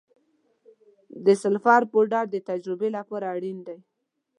د 1.25 1.27
سلفر 1.41 1.81
پوډر 1.91 2.25
د 2.31 2.35
تجربې 2.49 2.89
لپاره 2.97 3.25
اړین 3.35 3.57
دی. 3.67 3.77